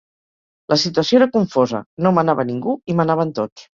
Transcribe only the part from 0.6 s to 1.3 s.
La situació era